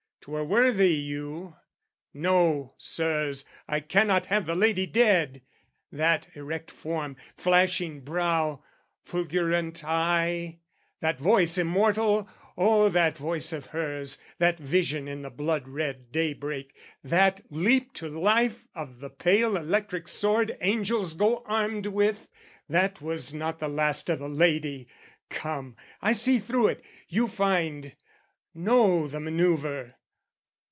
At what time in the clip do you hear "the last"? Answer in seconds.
23.57-24.07